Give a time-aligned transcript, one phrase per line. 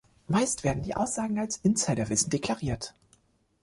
[0.27, 2.95] Meist werden die Aussagen als Insiderwissen deklariert.